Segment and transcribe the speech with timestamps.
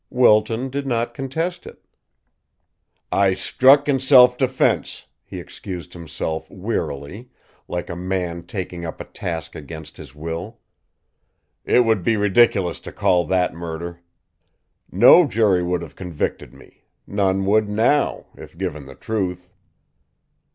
[0.09, 1.85] Wilton did not contest it.
[3.11, 7.29] "I struck in self defence," he excused himself wearily,
[7.67, 10.57] like a man taking up a task against his will.
[11.65, 13.99] "It would be ridiculous to call that murder.
[14.91, 19.49] No jury would have convicted me none would now, if given the truth."